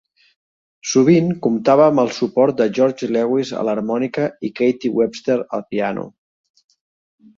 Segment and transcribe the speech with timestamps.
[0.91, 6.07] Sovint comptava amb el suport de George Lewis a l'harmònica i Katie Webster al piano.